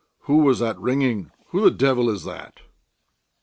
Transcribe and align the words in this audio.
Who 0.21 0.37
was 0.37 0.57
that 0.57 0.79
ringing? 0.79 1.29
Who 1.49 1.61
the 1.61 1.69
devil 1.69 2.09
is 2.09 2.23
that?" 2.23 2.61